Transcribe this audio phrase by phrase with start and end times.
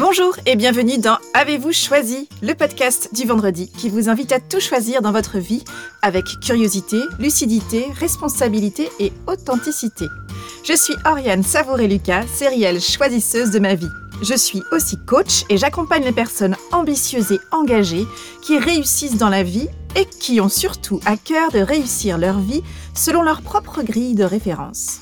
[0.00, 4.58] Bonjour et bienvenue dans Avez-vous choisi, le podcast du vendredi qui vous invite à tout
[4.58, 5.62] choisir dans votre vie
[6.00, 10.06] avec curiosité, lucidité, responsabilité et authenticité.
[10.64, 13.90] Je suis Oriane Savouré-Lucas, sérielle choisisseuse de ma vie.
[14.22, 18.06] Je suis aussi coach et j'accompagne les personnes ambitieuses et engagées
[18.40, 22.62] qui réussissent dans la vie et qui ont surtout à cœur de réussir leur vie
[22.94, 25.00] selon leur propre grille de référence.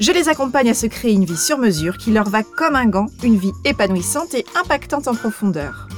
[0.00, 2.86] Je les accompagne à se créer une vie sur mesure qui leur va comme un
[2.86, 5.88] gant, une vie épanouissante et impactante en profondeur.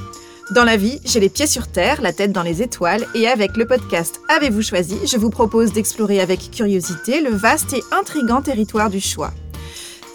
[0.49, 3.55] Dans la vie, j'ai les pieds sur terre, la tête dans les étoiles, et avec
[3.57, 8.89] le podcast Avez-vous choisi, je vous propose d'explorer avec curiosité le vaste et intrigant territoire
[8.89, 9.31] du choix.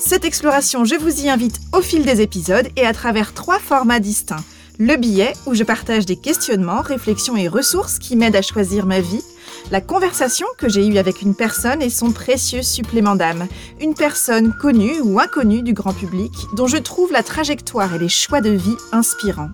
[0.01, 4.01] Cette exploration, je vous y invite au fil des épisodes et à travers trois formats
[4.01, 4.45] distincts.
[4.79, 9.01] Le billet, où je partage des questionnements, réflexions et ressources qui m'aident à choisir ma
[9.01, 9.23] vie
[9.71, 13.47] la conversation que j'ai eue avec une personne et son précieux supplément d'âme.
[13.81, 18.09] Une personne connue ou inconnue du grand public dont je trouve la trajectoire et les
[18.09, 19.51] choix de vie inspirants.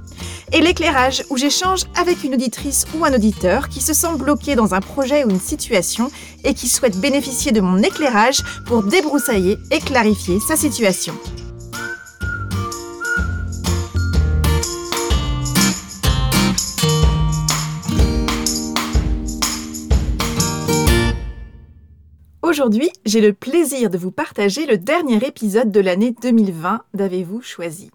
[0.53, 4.75] Et l'éclairage où j'échange avec une auditrice ou un auditeur qui se sent bloqué dans
[4.75, 6.11] un projet ou une situation
[6.45, 11.15] et qui souhaite bénéficier de mon éclairage pour débroussailler et clarifier sa situation.
[22.63, 27.91] Aujourd'hui, j'ai le plaisir de vous partager le dernier épisode de l'année 2020 d'Avez-vous choisi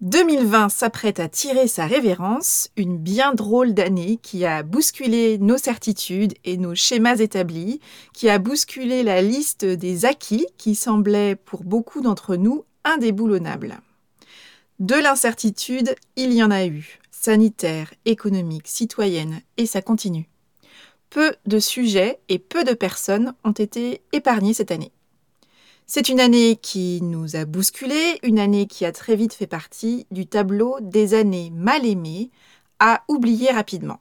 [0.00, 6.34] 2020 s'apprête à tirer sa révérence, une bien drôle d'année qui a bousculé nos certitudes
[6.44, 7.78] et nos schémas établis,
[8.12, 13.78] qui a bousculé la liste des acquis qui semblaient pour beaucoup d'entre nous indéboulonnables.
[14.80, 20.28] De l'incertitude, il y en a eu, sanitaire, économique, citoyenne, et ça continue
[21.10, 24.92] peu de sujets et peu de personnes ont été épargnés cette année.
[25.86, 30.06] C'est une année qui nous a bousculés, une année qui a très vite fait partie
[30.10, 32.30] du tableau des années mal aimées
[32.78, 34.00] à oublier rapidement.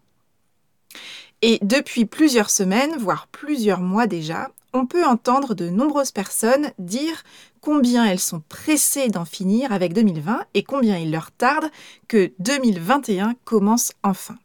[1.41, 7.23] Et depuis plusieurs semaines, voire plusieurs mois déjà, on peut entendre de nombreuses personnes dire
[7.61, 11.69] combien elles sont pressées d'en finir avec 2020 et combien il leur tarde
[12.07, 14.35] que 2021 commence enfin.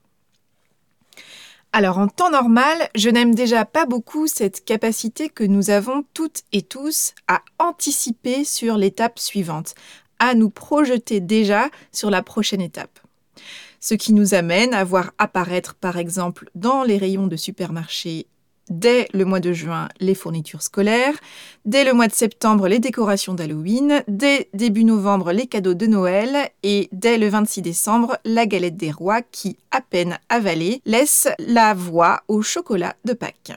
[1.75, 6.43] Alors en temps normal, je n'aime déjà pas beaucoup cette capacité que nous avons toutes
[6.53, 9.75] et tous à anticiper sur l'étape suivante,
[10.19, 13.01] à nous projeter déjà sur la prochaine étape.
[13.81, 18.27] Ce qui nous amène à voir apparaître par exemple dans les rayons de supermarchés
[18.73, 21.15] dès le mois de juin les fournitures scolaires,
[21.65, 26.51] dès le mois de septembre les décorations d'Halloween, dès début novembre les cadeaux de Noël
[26.63, 31.75] et dès le 26 décembre la galette des rois qui, à peine avalée, laisse la
[31.75, 33.53] voie au chocolat de Pâques.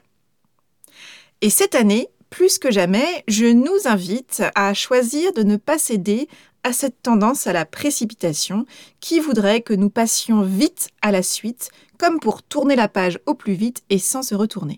[1.41, 6.27] Et cette année, plus que jamais, je nous invite à choisir de ne pas céder
[6.63, 8.65] à cette tendance à la précipitation
[8.99, 13.35] qui voudrait que nous passions vite à la suite, comme pour tourner la page au
[13.35, 14.77] plus vite et sans se retourner.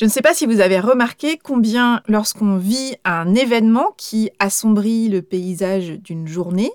[0.00, 5.10] Je ne sais pas si vous avez remarqué combien lorsqu'on vit un événement qui assombrit
[5.10, 6.72] le paysage d'une journée,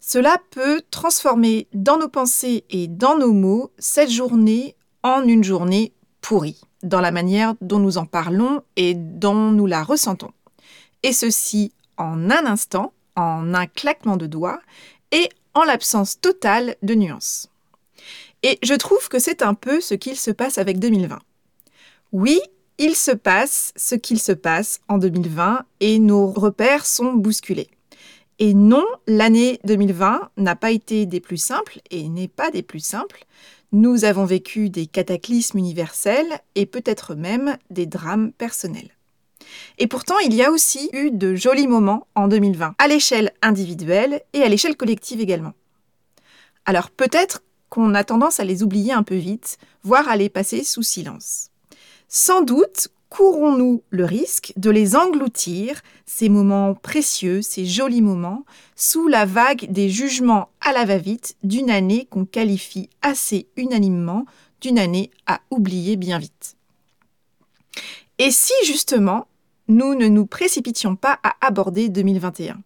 [0.00, 4.74] cela peut transformer dans nos pensées et dans nos mots cette journée
[5.04, 9.84] en une journée pourrie, dans la manière dont nous en parlons et dont nous la
[9.84, 10.32] ressentons.
[11.04, 14.60] Et ceci en un instant, en un claquement de doigts
[15.12, 17.48] et en l'absence totale de nuances.
[18.42, 21.20] Et je trouve que c'est un peu ce qu'il se passe avec 2020.
[22.10, 22.40] Oui,
[22.78, 27.68] il se passe ce qu'il se passe en 2020 et nos repères sont bousculés.
[28.38, 32.80] Et non, l'année 2020 n'a pas été des plus simples et n'est pas des plus
[32.80, 33.24] simples.
[33.72, 38.90] Nous avons vécu des cataclysmes universels et peut-être même des drames personnels.
[39.78, 44.22] Et pourtant, il y a aussi eu de jolis moments en 2020, à l'échelle individuelle
[44.32, 45.54] et à l'échelle collective également.
[46.66, 50.62] Alors peut-être qu'on a tendance à les oublier un peu vite, voire à les passer
[50.62, 51.50] sous silence.
[52.08, 58.44] Sans doute courons-nous le risque de les engloutir, ces moments précieux, ces jolis moments,
[58.74, 64.26] sous la vague des jugements à la va-vite d'une année qu'on qualifie assez unanimement
[64.60, 66.56] d'une année à oublier bien vite.
[68.18, 69.28] Et si justement
[69.68, 72.58] nous ne nous précipitions pas à aborder 2021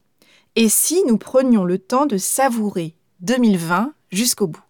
[0.56, 4.69] Et si nous prenions le temps de savourer 2020 jusqu'au bout?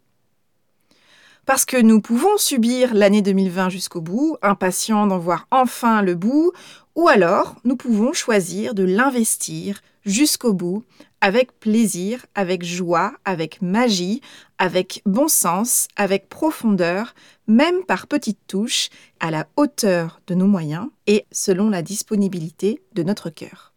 [1.50, 6.52] Parce que nous pouvons subir l'année 2020 jusqu'au bout, impatients d'en voir enfin le bout,
[6.94, 10.84] ou alors nous pouvons choisir de l'investir jusqu'au bout,
[11.20, 14.20] avec plaisir, avec joie, avec magie,
[14.58, 17.14] avec bon sens, avec profondeur,
[17.48, 18.88] même par petites touches,
[19.18, 23.72] à la hauteur de nos moyens et selon la disponibilité de notre cœur.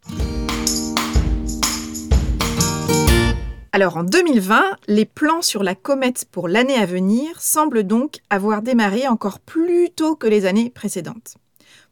[3.74, 8.62] Alors en 2020, les plans sur la comète pour l'année à venir semblent donc avoir
[8.62, 11.34] démarré encore plus tôt que les années précédentes.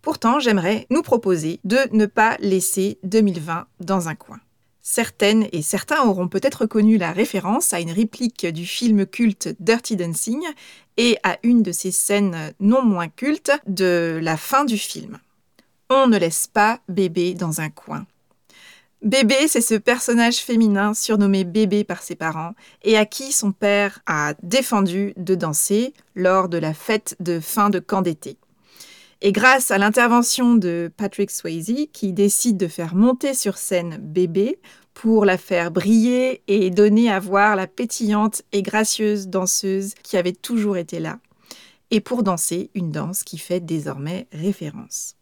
[0.00, 4.38] Pourtant, j'aimerais nous proposer de ne pas laisser 2020 dans un coin.
[4.80, 9.96] Certaines et certains auront peut-être connu la référence à une réplique du film culte Dirty
[9.96, 10.40] Dancing
[10.98, 15.18] et à une de ces scènes non moins cultes de la fin du film.
[15.90, 18.06] On ne laisse pas bébé dans un coin.
[19.02, 22.54] Bébé, c'est ce personnage féminin surnommé bébé par ses parents
[22.84, 27.68] et à qui son père a défendu de danser lors de la fête de fin
[27.68, 28.36] de camp d'été.
[29.20, 34.60] Et grâce à l'intervention de Patrick Swayze, qui décide de faire monter sur scène bébé
[34.94, 40.32] pour la faire briller et donner à voir la pétillante et gracieuse danseuse qui avait
[40.32, 41.18] toujours été là,
[41.90, 45.16] et pour danser une danse qui fait désormais référence.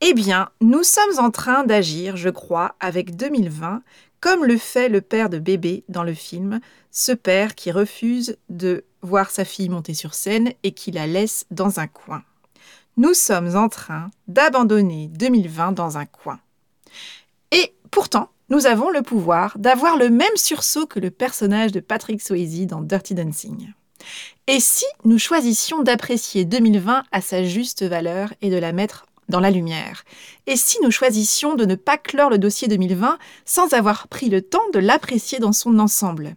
[0.00, 3.82] Eh bien, nous sommes en train d'agir, je crois, avec 2020,
[4.20, 6.60] comme le fait le père de bébé dans le film,
[6.92, 11.46] ce père qui refuse de voir sa fille monter sur scène et qui la laisse
[11.50, 12.22] dans un coin.
[12.96, 16.38] Nous sommes en train d'abandonner 2020 dans un coin.
[17.50, 22.22] Et pourtant, nous avons le pouvoir d'avoir le même sursaut que le personnage de Patrick
[22.22, 23.72] Swayze dans Dirty Dancing.
[24.46, 29.40] Et si nous choisissions d'apprécier 2020 à sa juste valeur et de la mettre dans
[29.40, 30.04] la lumière.
[30.46, 34.42] Et si nous choisissions de ne pas clore le dossier 2020 sans avoir pris le
[34.42, 36.34] temps de l'apprécier dans son ensemble?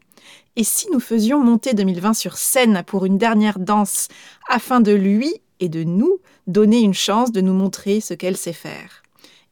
[0.56, 4.10] Et si nous faisions monter 2020 sur scène pour une dernière danse
[4.50, 8.54] afin de lui et de nous donner une chance de nous montrer ce qu'elle sait
[8.54, 9.02] faire?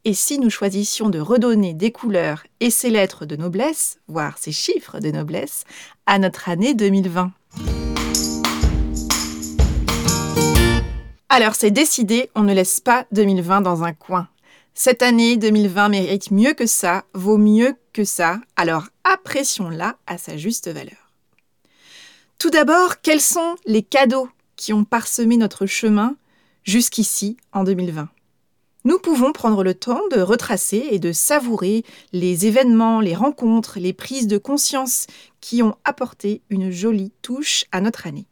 [0.05, 4.53] Et si nous choisissions de redonner des couleurs et ses lettres de noblesse, voire ses
[4.53, 5.65] chiffres de noblesse,
[6.05, 7.31] à notre année 2020
[11.31, 14.27] Alors c'est décidé, on ne laisse pas 2020 dans un coin.
[14.73, 20.37] Cette année 2020 mérite mieux que ça, vaut mieux que ça, alors apprécions-la à sa
[20.37, 21.11] juste valeur.
[22.39, 26.15] Tout d'abord, quels sont les cadeaux qui ont parsemé notre chemin
[26.63, 28.09] jusqu'ici en 2020
[28.85, 31.83] nous pouvons prendre le temps de retracer et de savourer
[32.13, 35.05] les événements, les rencontres, les prises de conscience
[35.41, 38.28] qui ont apporté une jolie touche à notre année.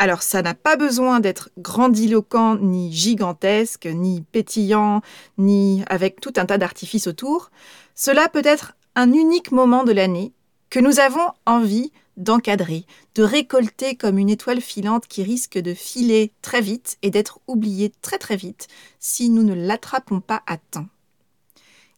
[0.00, 5.02] Alors ça n'a pas besoin d'être grandiloquent, ni gigantesque, ni pétillant,
[5.36, 7.50] ni avec tout un tas d'artifices autour.
[7.94, 10.32] Cela peut être un unique moment de l'année
[10.70, 16.32] que nous avons envie d'encadrer, de récolter comme une étoile filante qui risque de filer
[16.40, 18.68] très vite et d'être oubliée très très vite
[19.00, 20.88] si nous ne l'attrapons pas à temps.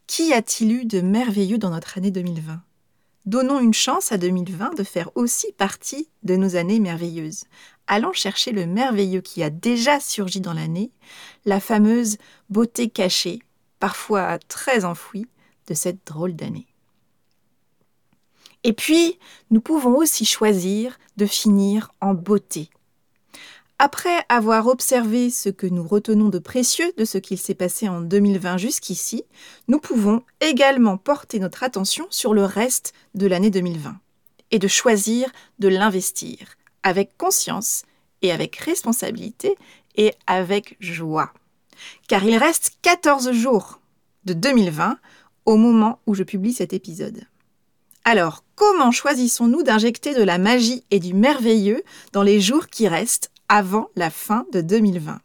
[0.08, 2.62] Qu'y a-t-il eu de merveilleux dans notre année 2020
[3.24, 7.44] Donnons une chance à 2020 de faire aussi partie de nos années merveilleuses.
[7.86, 10.90] Allons chercher le merveilleux qui a déjà surgi dans l'année,
[11.44, 12.16] la fameuse
[12.48, 13.40] beauté cachée,
[13.80, 15.26] parfois très enfouie,
[15.68, 16.66] de cette drôle d'année.
[18.64, 19.18] Et puis,
[19.50, 22.70] nous pouvons aussi choisir de finir en beauté,
[23.84, 28.00] après avoir observé ce que nous retenons de précieux de ce qu'il s'est passé en
[28.00, 29.24] 2020 jusqu'ici,
[29.66, 33.96] nous pouvons également porter notre attention sur le reste de l'année 2020
[34.52, 37.82] et de choisir de l'investir avec conscience
[38.22, 39.56] et avec responsabilité
[39.96, 41.32] et avec joie.
[42.08, 43.80] Car il reste 14 jours
[44.24, 44.98] de 2020
[45.44, 47.26] au moment où je publie cet épisode.
[48.04, 53.32] Alors, comment choisissons-nous d'injecter de la magie et du merveilleux dans les jours qui restent
[53.52, 55.20] avant la fin de 2020.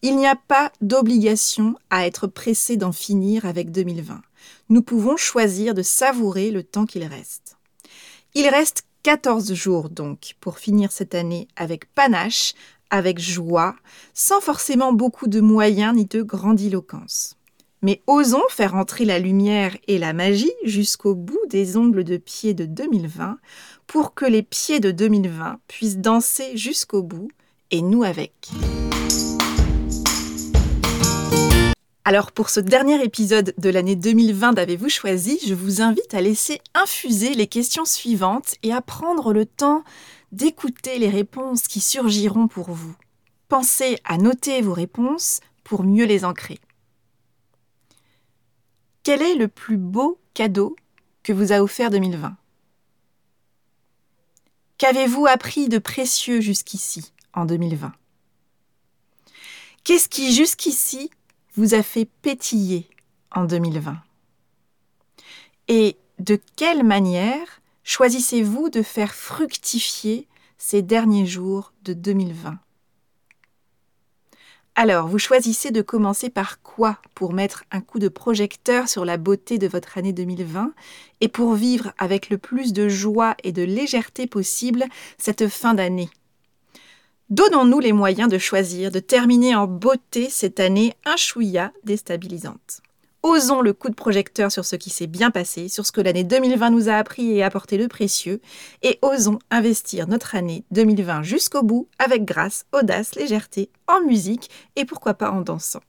[0.00, 4.22] Il n'y a pas d'obligation à être pressé d'en finir avec 2020.
[4.70, 7.58] Nous pouvons choisir de savourer le temps qu'il reste.
[8.34, 12.54] Il reste 14 jours donc pour finir cette année avec panache,
[12.90, 13.74] avec joie,
[14.14, 17.36] sans forcément beaucoup de moyens ni de grandiloquence.
[17.82, 22.54] Mais osons faire entrer la lumière et la magie jusqu'au bout des ongles de pied
[22.54, 23.38] de 2020
[23.88, 27.28] pour que les pieds de 2020 puissent danser jusqu'au bout
[27.72, 28.50] et nous avec.
[32.04, 36.60] Alors pour ce dernier épisode de l'année 2020 d'Avez-vous choisi, je vous invite à laisser
[36.74, 39.84] infuser les questions suivantes et à prendre le temps
[40.32, 42.96] d'écouter les réponses qui surgiront pour vous.
[43.48, 46.58] Pensez à noter vos réponses pour mieux les ancrer.
[49.04, 50.74] Quel est le plus beau cadeau
[51.22, 52.36] que vous a offert 2020
[54.78, 57.92] Qu'avez-vous appris de précieux jusqu'ici en 2020
[59.84, 61.10] Qu'est-ce qui jusqu'ici
[61.54, 62.88] vous a fait pétiller
[63.30, 63.96] en 2020
[65.68, 70.28] Et de quelle manière choisissez-vous de faire fructifier
[70.58, 72.58] ces derniers jours de 2020
[74.74, 79.16] Alors, vous choisissez de commencer par quoi pour mettre un coup de projecteur sur la
[79.16, 80.72] beauté de votre année 2020
[81.20, 84.84] et pour vivre avec le plus de joie et de légèreté possible
[85.18, 86.08] cette fin d'année?
[87.32, 92.82] Donnons-nous les moyens de choisir de terminer en beauté cette année un chouïa déstabilisante.
[93.22, 96.24] Osons le coup de projecteur sur ce qui s'est bien passé, sur ce que l'année
[96.24, 98.42] 2020 nous a appris et apporté de précieux,
[98.82, 104.84] et osons investir notre année 2020 jusqu'au bout avec grâce, audace, légèreté, en musique et
[104.84, 105.80] pourquoi pas en dansant.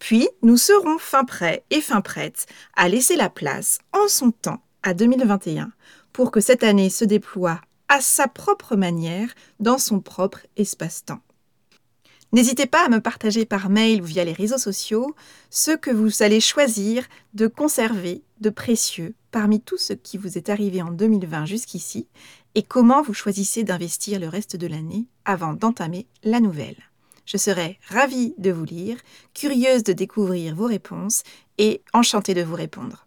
[0.00, 4.60] Puis, nous serons fin prêts et fin prêtes à laisser la place, en son temps,
[4.82, 5.70] à 2021,
[6.12, 7.60] pour que cette année se déploie
[7.92, 11.20] à sa propre manière, dans son propre espace-temps.
[12.32, 15.14] N'hésitez pas à me partager par mail ou via les réseaux sociaux
[15.50, 20.48] ce que vous allez choisir de conserver de précieux parmi tout ce qui vous est
[20.48, 22.08] arrivé en 2020 jusqu'ici
[22.54, 26.78] et comment vous choisissez d'investir le reste de l'année avant d'entamer la nouvelle.
[27.26, 28.96] Je serai ravie de vous lire,
[29.34, 31.24] curieuse de découvrir vos réponses
[31.58, 33.04] et enchantée de vous répondre.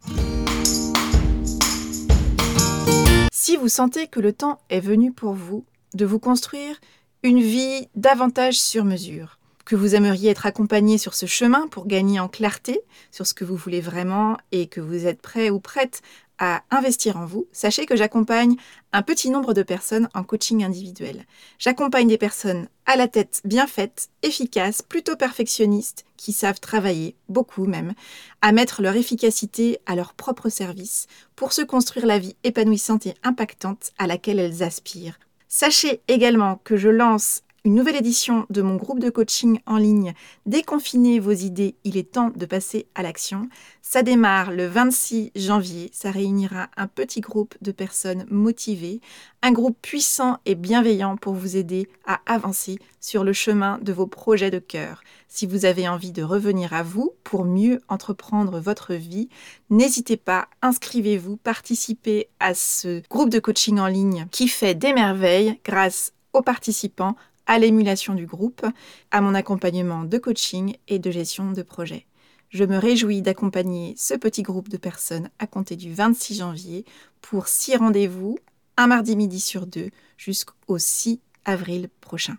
[3.48, 6.82] Si vous sentez que le temps est venu pour vous de vous construire
[7.22, 12.20] une vie davantage sur mesure, que vous aimeriez être accompagné sur ce chemin pour gagner
[12.20, 16.02] en clarté sur ce que vous voulez vraiment et que vous êtes prêt ou prête
[16.40, 18.56] à investir en vous, sachez que j'accompagne
[18.94, 21.26] un petit nombre de personnes en coaching individuel.
[21.60, 27.66] J'accompagne des personnes à la tête bien faite, efficaces, plutôt perfectionnistes, qui savent travailler, beaucoup
[27.66, 27.94] même,
[28.42, 33.16] à mettre leur efficacité à leur propre service pour se construire la vie épanouissante et
[33.24, 35.20] impactante à laquelle elles aspirent
[35.58, 40.14] Sachez également que je lance une nouvelle édition de mon groupe de coaching en ligne
[40.46, 43.50] Déconfinez vos idées, il est temps de passer à l'action.
[43.82, 49.02] Ça démarre le 26 janvier, ça réunira un petit groupe de personnes motivées,
[49.42, 54.06] un groupe puissant et bienveillant pour vous aider à avancer sur le chemin de vos
[54.06, 55.02] projets de cœur.
[55.28, 59.28] Si vous avez envie de revenir à vous pour mieux entreprendre votre vie,
[59.72, 65.60] n'hésitez pas, inscrivez-vous, participez à ce groupe de coaching en ligne qui fait des merveilles
[65.66, 67.16] grâce aux participants
[67.48, 68.66] à l'émulation du groupe,
[69.12, 72.06] à mon accompagnement de coaching et de gestion de projet.
[72.50, 76.86] Je me réjouis d'accompagner ce petit groupe de personnes à compter du 26 janvier
[77.22, 78.38] pour six rendez-vous,
[78.78, 82.38] un mardi midi sur deux, jusqu'au 6 avril prochain.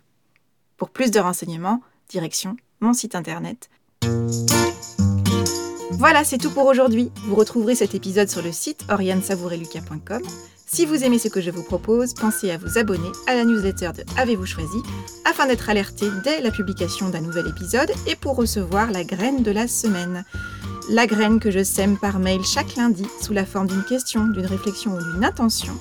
[0.77, 3.69] Pour plus de renseignements, direction mon site internet.
[5.91, 7.11] Voilà, c'est tout pour aujourd'hui.
[7.25, 10.21] Vous retrouverez cet épisode sur le site oriansavoureluca.com.
[10.65, 13.91] Si vous aimez ce que je vous propose, pensez à vous abonner à la newsletter
[13.97, 14.77] de Avez-vous choisi
[15.23, 19.51] afin d'être alerté dès la publication d'un nouvel épisode et pour recevoir la graine de
[19.51, 20.25] la semaine.
[20.89, 24.45] La graine que je sème par mail chaque lundi sous la forme d'une question, d'une
[24.45, 25.73] réflexion ou d'une intention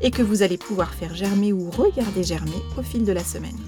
[0.00, 3.58] et que vous allez pouvoir faire germer ou regarder germer au fil de la semaine.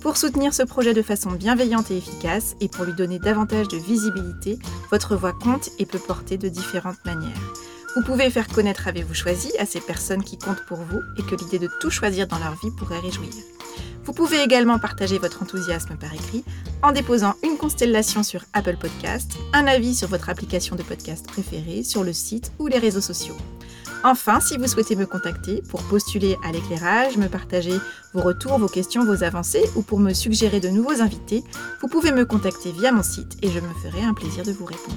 [0.00, 3.76] Pour soutenir ce projet de façon bienveillante et efficace et pour lui donner davantage de
[3.76, 4.58] visibilité,
[4.90, 7.52] votre voix compte et peut porter de différentes manières.
[7.94, 11.34] Vous pouvez faire connaître Avez-vous choisi à ces personnes qui comptent pour vous et que
[11.34, 13.28] l'idée de tout choisir dans leur vie pourrait réjouir.
[14.04, 16.44] Vous pouvez également partager votre enthousiasme par écrit
[16.82, 21.82] en déposant une constellation sur Apple Podcast, un avis sur votre application de podcast préférée,
[21.82, 23.36] sur le site ou les réseaux sociaux.
[24.02, 27.74] Enfin, si vous souhaitez me contacter pour postuler à l'éclairage, me partager
[28.14, 31.44] vos retours, vos questions, vos avancées ou pour me suggérer de nouveaux invités,
[31.82, 34.64] vous pouvez me contacter via mon site et je me ferai un plaisir de vous
[34.64, 34.96] répondre.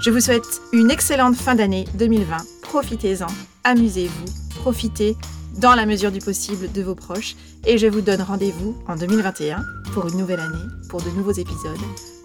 [0.00, 2.36] Je vous souhaite une excellente fin d'année 2020.
[2.62, 3.26] Profitez-en,
[3.64, 4.24] amusez-vous,
[4.60, 5.14] profitez
[5.58, 7.36] dans la mesure du possible de vos proches
[7.66, 9.62] et je vous donne rendez-vous en 2021
[9.92, 11.76] pour une nouvelle année, pour de nouveaux épisodes,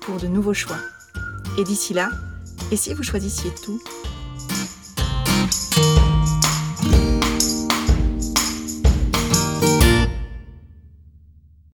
[0.01, 0.77] pour de nouveaux choix.
[1.57, 2.09] Et d'ici là,
[2.71, 3.81] et si vous choisissiez tout